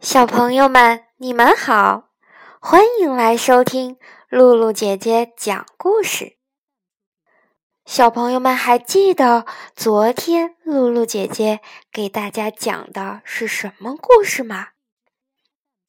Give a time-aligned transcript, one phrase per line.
[0.00, 2.08] 小朋友们，你们好，
[2.58, 3.98] 欢迎来收听
[4.30, 6.38] 露露姐姐讲故事。
[7.84, 9.44] 小朋友们还记得
[9.76, 11.60] 昨天露露姐姐
[11.92, 14.68] 给大家讲的是什么故事吗？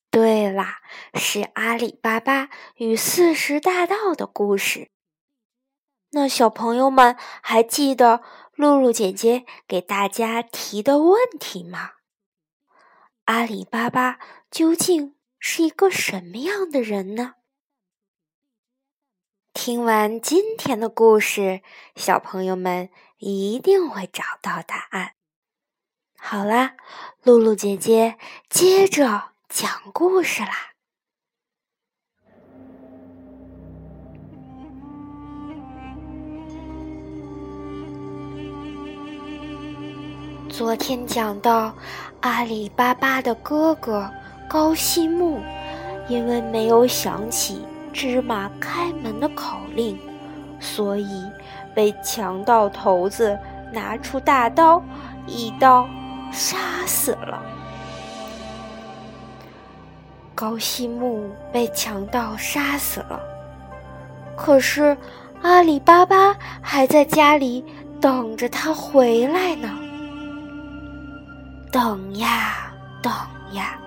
[0.10, 0.80] 对啦，
[1.14, 4.89] 是阿里巴巴与四十大盗的故事。
[6.09, 8.21] 那小朋友们还记得
[8.55, 11.91] 露露姐姐给大家提的问题吗？
[13.32, 14.20] 阿里巴巴
[14.52, 17.35] 究竟是一个什么样的人呢？
[19.53, 21.62] 听完今天的故事，
[21.95, 22.89] 小朋友们
[23.20, 25.13] 一定会找到答案。
[26.17, 26.75] 好啦，
[27.23, 28.17] 露露姐姐
[28.49, 30.70] 接着讲故事啦。
[40.62, 41.74] 昨天讲到，
[42.20, 44.08] 阿里巴巴的哥哥
[44.48, 45.40] 高希木，
[46.08, 49.98] 因为没有想起芝麻开门的口令，
[50.59, 51.26] 所以
[51.73, 53.36] 被强盗头子
[53.73, 54.80] 拿出大刀，
[55.26, 55.90] 一刀
[56.31, 57.42] 杀死了。
[60.36, 63.20] 高希木被强盗杀死了，
[64.38, 64.96] 可是
[65.42, 67.66] 阿里巴巴还在家里
[68.00, 69.81] 等着他回来呢。
[71.72, 72.69] 等呀
[73.02, 73.14] 等
[73.53, 73.80] 呀，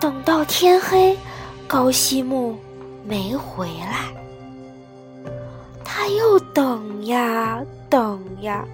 [0.00, 1.14] 等到天黑，
[1.66, 2.58] 高希木
[3.04, 4.06] 没回来。
[5.84, 8.64] 他又等呀等呀，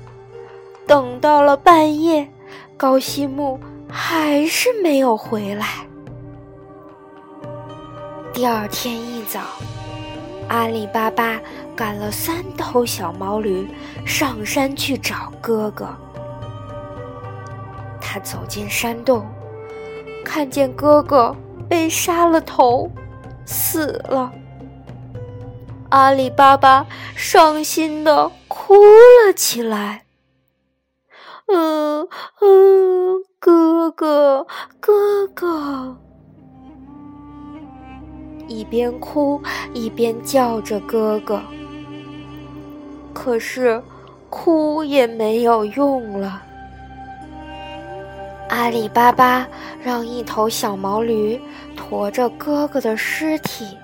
[0.87, 2.29] 等到了半夜，
[2.77, 3.59] 高希木
[3.91, 5.67] 还是没有回来。
[8.33, 9.41] 第二天一早，
[10.49, 11.41] 阿里巴巴
[11.75, 13.69] 赶了三头小毛驴
[14.07, 15.89] 上山去找哥哥。
[18.15, 19.27] 他走进山洞，
[20.25, 21.35] 看见哥哥
[21.69, 22.89] 被杀了头，
[23.45, 24.33] 死了。
[25.89, 30.05] 阿里巴巴伤心的哭了起来。
[31.49, 32.07] 嗯
[32.41, 34.47] 嗯，哥哥，
[34.79, 35.97] 哥哥，
[38.47, 41.43] 一边哭一边叫着哥哥。
[43.13, 43.83] 可是，
[44.31, 46.41] 哭也没有用了。
[48.49, 49.47] 阿里巴巴
[49.83, 51.41] 让一头小毛驴
[51.77, 53.77] 驮着哥哥的尸体，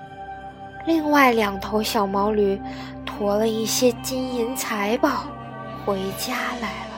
[0.85, 2.59] 另外两头小毛驴
[3.05, 5.25] 驮了一些金银财宝
[5.85, 6.91] 回家来了。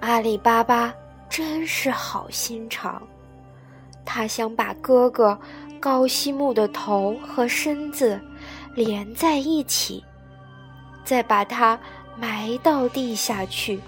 [0.00, 0.94] 阿里巴巴
[1.28, 3.02] 真是好心肠，
[4.04, 5.38] 他想把哥哥
[5.78, 8.18] 高希木的头和身子
[8.74, 10.02] 连在一起，
[11.04, 11.78] 再把它
[12.20, 13.80] 埋到地下去。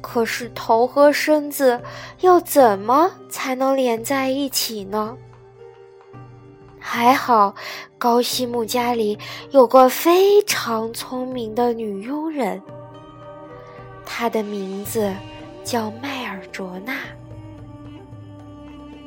[0.00, 1.80] 可是头和身子
[2.20, 5.16] 要怎么才能连在一起呢？
[6.78, 7.54] 还好
[7.98, 9.18] 高希木家里
[9.50, 12.60] 有个非常聪明的女佣人，
[14.04, 15.14] 她的名字
[15.62, 16.96] 叫麦尔卓娜。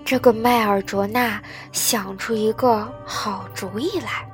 [0.06, 1.42] 这个麦尔卓娜
[1.72, 4.30] 想出一个好主意来。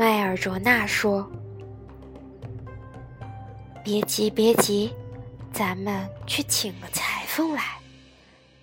[0.00, 1.30] 麦尔卓娜说。
[3.84, 4.94] 别急，别急，
[5.52, 7.62] 咱们去请个裁缝来，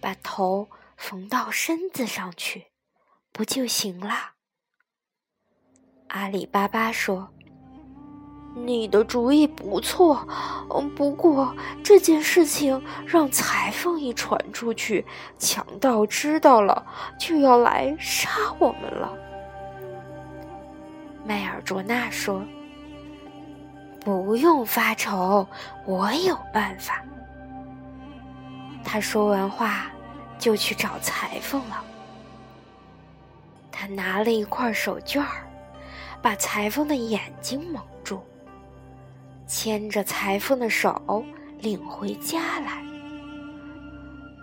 [0.01, 2.65] 把头缝到身子上去，
[3.31, 4.13] 不就行了？
[6.07, 7.29] 阿里巴巴说
[8.65, 10.27] ：“你的主意不错，
[10.73, 15.05] 嗯，不过这件事情让裁缝一传出去，
[15.37, 16.83] 强盗知道了
[17.19, 18.27] 就要来杀
[18.57, 19.15] 我们了。”
[21.27, 22.41] 麦尔卓娜说。
[23.99, 25.45] 不用发愁，
[25.85, 27.03] 我有办法。
[28.81, 29.87] 他说完话，
[30.39, 31.83] 就去找裁缝了。
[33.69, 35.45] 他拿了一块手绢儿，
[36.21, 38.21] 把裁缝的眼睛蒙住，
[39.45, 41.25] 牵着裁缝的手
[41.59, 42.81] 领回家来。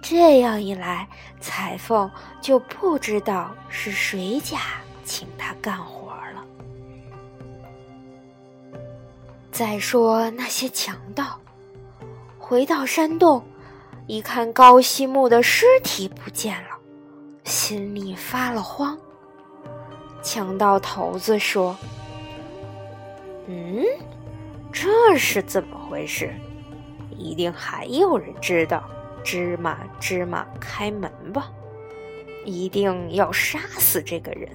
[0.02, 1.08] 这样一来，
[1.40, 2.10] 裁缝
[2.42, 4.58] 就不知道是谁家
[5.06, 6.03] 请他干活。
[9.54, 11.38] 再说那些强盗，
[12.40, 13.40] 回到山洞，
[14.08, 16.70] 一看高希木的尸体不见了，
[17.44, 18.98] 心里发了慌。
[20.24, 21.76] 强盗头子说
[23.46, 23.84] ：“嗯，
[24.72, 26.34] 这是怎么回事？
[27.16, 28.82] 一定还有人知道，
[29.22, 31.48] 芝麻芝麻开门吧！
[32.44, 34.50] 一定要杀死这个人，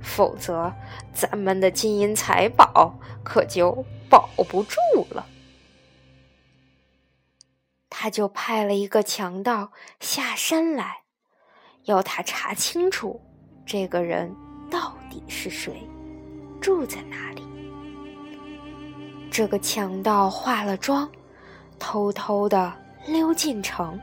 [0.00, 0.72] 否则
[1.12, 4.78] 咱们的金银财宝可就……”保不住
[5.10, 5.26] 了。
[7.88, 11.02] 他就派了一个强盗下山来，
[11.84, 13.20] 要他查清楚
[13.64, 14.34] 这个人
[14.70, 15.88] 到底是谁，
[16.60, 17.42] 住在哪里。
[19.30, 21.10] 这个强盗化了妆，
[21.78, 22.72] 偷偷的
[23.06, 23.98] 溜进城，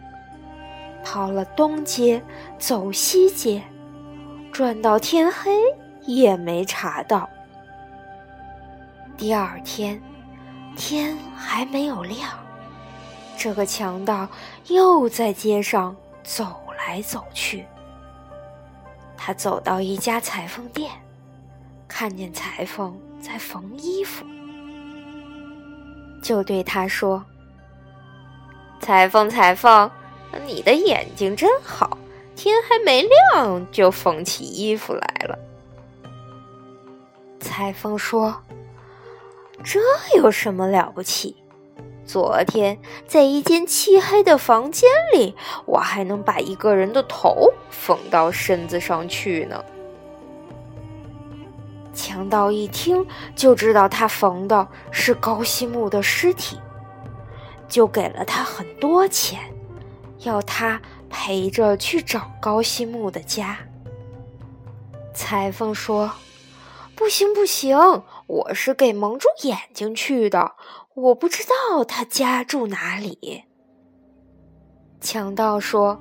[1.03, 2.23] 跑了东街，
[2.57, 3.63] 走西街，
[4.51, 5.51] 转到天黑
[6.05, 7.29] 也没查到。
[9.15, 10.01] 第二天，
[10.75, 12.29] 天还没有亮，
[13.37, 14.27] 这个强盗
[14.67, 17.65] 又在街上走来走去。
[19.15, 20.91] 他走到一家裁缝店，
[21.87, 24.25] 看见裁缝在缝衣服，
[26.21, 27.23] 就对他说
[28.81, 29.89] ：“裁缝，裁缝，
[30.45, 31.97] 你的眼睛真好，
[32.35, 35.39] 天还没亮就缝起衣服来了。”
[37.39, 38.35] 裁缝说。
[39.63, 39.79] 这
[40.17, 41.37] 有什么了不起？
[42.05, 42.77] 昨天
[43.07, 49.63] 在一间漆黑的房间里，我还能把一个人的头缝到身子上去呢。
[51.93, 56.59] 强盗一听就知道他缝的是高西木的尸体，
[57.69, 59.39] 就给了他很多钱，
[60.19, 63.57] 要他陪着去找高西木的家。
[65.13, 66.11] 裁缝说。
[66.95, 67.75] 不行不行，
[68.27, 70.55] 我是给蒙住眼睛去的，
[70.93, 73.43] 我不知道他家住哪里。
[75.01, 75.99] 强盗说：“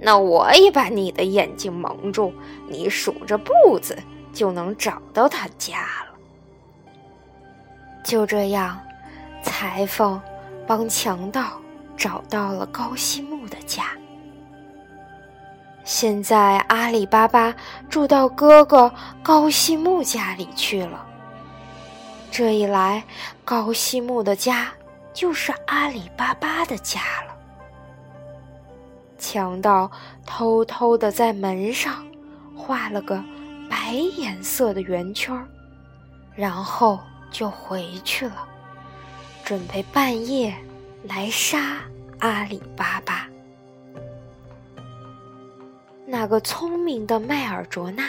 [0.00, 2.32] 那我也把你的眼睛蒙住，
[2.68, 3.96] 你数着步子
[4.32, 6.16] 就能找到他家了。”
[8.02, 8.80] 就这样，
[9.42, 10.20] 裁缝
[10.66, 11.60] 帮强盗
[11.96, 13.84] 找到了高希木的家。
[15.84, 17.54] 现在阿里巴巴
[17.88, 18.92] 住到哥哥
[19.22, 21.05] 高西木家里去了。
[22.30, 23.02] 这一来，
[23.44, 24.72] 高西木的家
[25.14, 27.36] 就是阿里巴巴的家了。
[29.18, 29.90] 强盗
[30.26, 32.06] 偷偷的在门上
[32.54, 33.22] 画了个
[33.70, 35.34] 白颜色的圆圈
[36.34, 37.00] 然后
[37.30, 38.46] 就回去了，
[39.42, 40.54] 准备半夜
[41.04, 41.78] 来杀
[42.18, 43.26] 阿里巴巴。
[46.06, 48.04] 那个聪明的迈尔卓纳，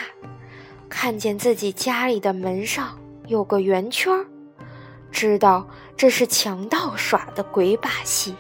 [0.90, 4.26] 看见自己家里的门上有个圆圈儿，
[5.12, 8.36] 知道这是强盗耍的鬼把戏，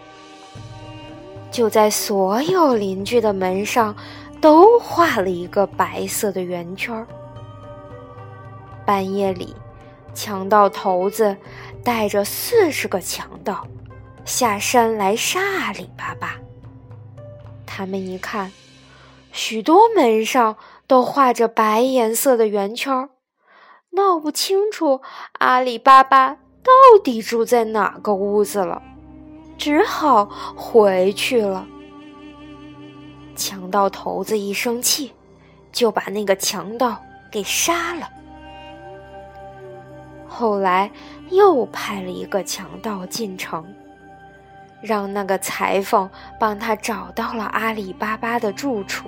[1.52, 3.96] 就在所有邻居的门上
[4.42, 7.08] 都画了一个白色的圆圈儿。
[8.86, 9.56] 半夜里，
[10.14, 11.36] 强盗头子
[11.84, 13.68] 带着四十个强盗
[14.26, 16.36] 下山来杀阿里巴巴。
[17.66, 18.52] 他们一看。
[19.34, 20.56] 许多门上
[20.88, 23.10] 都画着白颜色的圆圈儿，
[23.98, 25.02] 闹不清楚
[25.40, 26.30] 阿里巴巴
[26.62, 26.72] 到
[27.04, 28.80] 底住在哪个屋子了，
[29.58, 31.66] 只好回去了。
[33.36, 35.14] 强盗头子一生气，
[35.72, 36.96] 就把那个强盗
[37.32, 38.08] 给杀了。
[40.28, 40.92] 后来
[41.32, 43.66] 又派了一个强盗进城，
[44.80, 46.08] 让那个裁缝
[46.40, 49.08] 帮他找到了阿里巴巴的住处。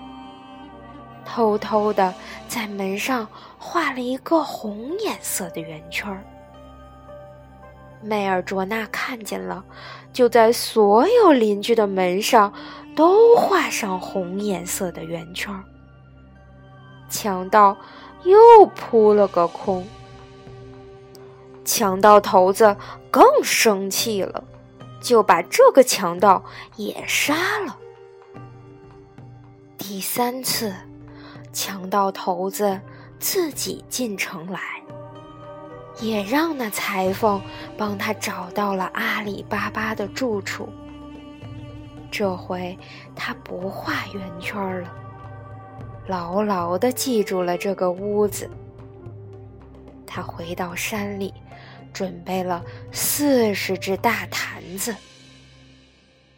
[1.26, 2.12] 偷偷的
[2.48, 3.28] 在门上
[3.60, 6.24] 画了一个红颜色的圆圈儿。
[8.02, 9.64] 梅尔卓娜看见了，
[10.14, 12.54] 就在所有邻居的门上
[12.96, 15.64] 都画上红颜色的圆圈儿。
[17.10, 17.78] 强盗
[18.24, 19.86] 又扑了个空。
[21.66, 22.78] 强盗头子
[23.12, 24.44] 更生气了，
[25.02, 26.44] 就把这个强盗
[26.78, 27.78] 也杀了。
[29.78, 30.74] 第三次。
[31.52, 32.80] 强盗头子
[33.20, 34.82] 自己进城来，
[36.00, 37.42] 也让那裁缝
[37.78, 40.70] 帮他找到了阿里巴巴的住处。
[42.10, 42.78] 这回
[43.16, 44.94] 他不画圆圈了，
[46.08, 48.50] 牢牢的记住了这个屋子。
[50.08, 51.34] 他回到山里，
[51.94, 54.96] 准备了四十只大坛子，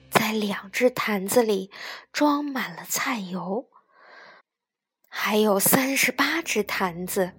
[0.09, 1.71] 在两只坛子里
[2.11, 3.65] 装满了菜油。
[5.13, 7.29] 还有三十八只坛子，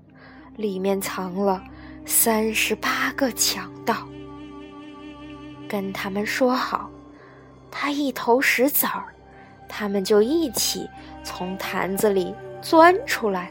[0.57, 1.65] 里面藏了
[2.05, 4.07] 三十八个强盗。
[5.67, 6.91] 跟他们说好，
[7.71, 9.07] 他一头石子儿，
[9.71, 10.87] 他们就一起
[11.25, 13.51] 从坛子里钻出来，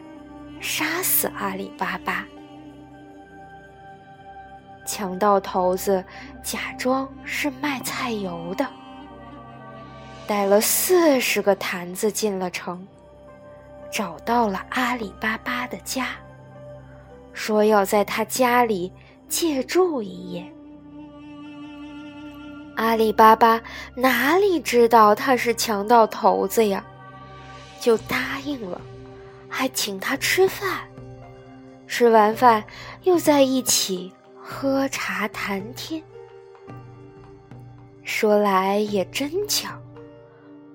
[0.59, 2.23] 杀死阿里巴巴。
[4.85, 6.03] 强盗头子
[6.43, 8.67] 假装是卖菜油的，
[10.27, 12.87] 带了四十个坛子进了城。
[13.91, 16.07] 找到了阿里巴巴的家，
[17.33, 18.91] 说要在他家里
[19.27, 20.45] 借住一夜。
[22.77, 23.61] 阿里巴巴
[23.93, 26.83] 哪里知道他是强盗头子呀，
[27.79, 28.79] 就答应了，
[29.49, 30.79] 还请他吃饭。
[31.85, 32.63] 吃完饭，
[33.03, 36.01] 又在一起喝茶谈天。
[38.03, 39.69] 说来也真巧，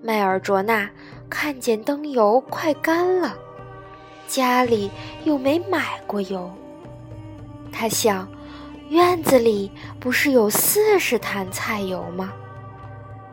[0.02, 0.88] 麦尔卓娜
[1.28, 3.36] 看见灯油快干了，
[4.28, 4.90] 家里
[5.24, 6.50] 又没买过油，
[7.72, 8.28] 他想。
[8.88, 9.68] 院子里
[9.98, 12.32] 不是有四十坛菜油吗？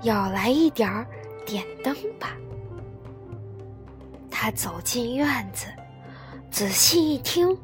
[0.01, 1.05] 舀来一点儿
[1.45, 2.35] 点灯吧。
[4.31, 5.67] 他走进院子，
[6.49, 7.55] 仔细一听，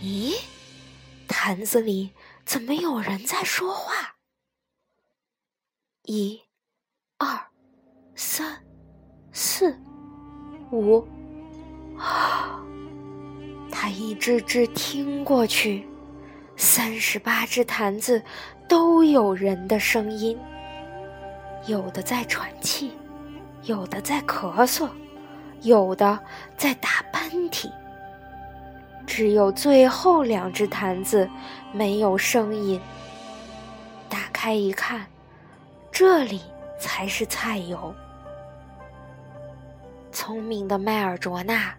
[0.00, 0.40] 咦，
[1.26, 2.12] 坛子里
[2.44, 4.14] 怎么有人在说话？
[6.04, 6.40] 一、
[7.18, 7.44] 二、
[8.14, 8.62] 三、
[9.32, 9.76] 四、
[10.70, 11.06] 五，
[11.98, 12.60] 啊！
[13.70, 15.86] 他一只只听过去。
[16.56, 18.20] 三十八只坛子
[18.68, 20.36] 都有人的声音，
[21.66, 22.92] 有的在喘气，
[23.62, 24.88] 有的在咳嗽，
[25.62, 26.18] 有的
[26.56, 27.70] 在打喷嚏。
[29.06, 31.30] 只有最后两只坛子
[31.72, 32.80] 没有声音。
[34.08, 35.06] 打开一看，
[35.92, 36.40] 这里
[36.80, 37.94] 才是菜油。
[40.18, 41.72] 聪明的麦尔卓娜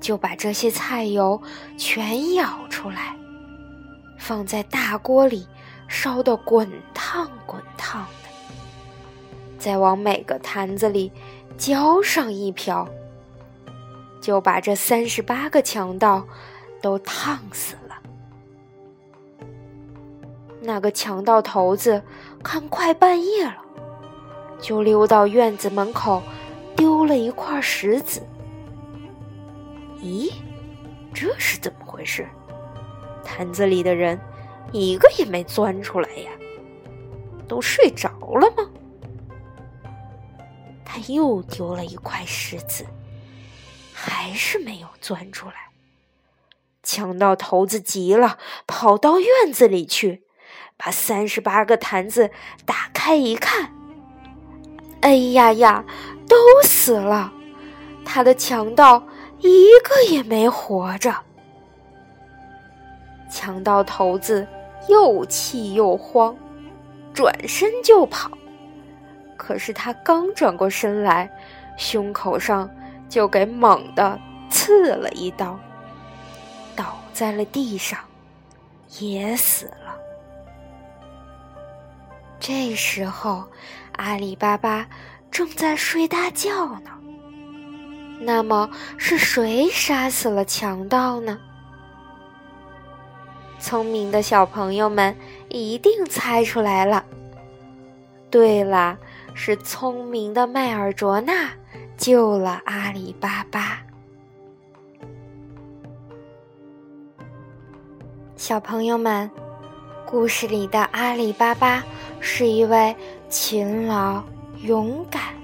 [0.00, 1.38] 就把这些菜油
[1.76, 3.14] 全舀出来。
[4.18, 5.46] 放在大锅里，
[5.88, 8.30] 烧得滚烫滚烫的，
[9.58, 11.12] 再往每个坛子里
[11.58, 12.88] 浇上一瓢，
[14.22, 16.26] 就把这三十八个强盗
[16.80, 17.98] 都烫死了。
[20.62, 22.02] 那个强盗头子
[22.42, 23.58] 看快半夜了，
[24.62, 26.22] 就溜到院子门口，
[26.82, 28.26] 丢了一块石子。
[30.00, 30.32] 咦，
[31.14, 32.28] 这是怎么回事？
[33.24, 34.18] 坛子里的人
[34.72, 36.32] 一个也没钻出来呀，
[37.46, 38.68] 都睡着了吗？
[40.84, 42.84] 他又丢了一块石子，
[43.92, 45.54] 还是没有钻出来。
[46.82, 50.24] 强盗头子急了，跑到院子里去，
[50.76, 52.32] 把三十八个坛子
[52.66, 53.72] 打开一看，
[55.00, 55.84] 哎呀呀，
[56.32, 57.30] 都死了！
[58.06, 59.06] 他的强盗
[59.40, 61.14] 一个也没活着。
[63.30, 64.48] 强盗头子
[64.88, 66.34] 又气又慌，
[67.12, 68.30] 转身就跑。
[69.36, 71.30] 可是他刚转过身来，
[71.76, 72.70] 胸口上
[73.10, 75.60] 就给猛地刺了一刀，
[76.74, 77.98] 倒在了地上，
[79.00, 79.94] 也死了。
[82.40, 83.44] 这时候，
[83.96, 84.88] 阿里巴巴
[85.32, 86.90] 正在睡大觉呢。
[88.20, 91.40] 那么，是谁杀死了强盗呢？
[93.58, 95.16] 聪明的小朋友们
[95.48, 97.04] 一定猜出来了。
[98.30, 98.98] 对了，
[99.34, 101.50] 是聪明的麦尔卓娜
[101.96, 103.80] 救了阿里巴巴。
[108.36, 109.30] 小朋友们，
[110.06, 111.82] 故事里的阿里巴巴
[112.20, 112.94] 是一位
[113.28, 114.22] 勤劳、
[114.62, 115.34] 勇敢、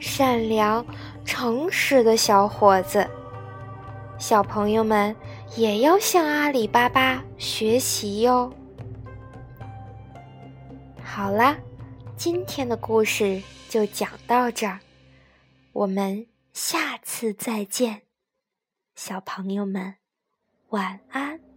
[0.00, 0.84] 善良、
[1.24, 3.08] 诚实的小伙子。
[4.18, 5.14] 小朋友们。
[5.56, 8.52] 也要向阿里巴巴学习哟。
[11.02, 11.56] 好啦，
[12.16, 14.78] 今天的故事就讲到这儿，
[15.72, 18.02] 我们下次再见，
[18.94, 19.94] 小朋友们，
[20.68, 21.47] 晚安。